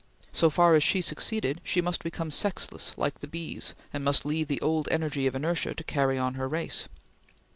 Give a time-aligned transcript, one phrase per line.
[0.31, 4.47] So far as she succeeded, she must become sexless like the bees, and must leave
[4.47, 6.87] the old energy of inertia to carry on the race.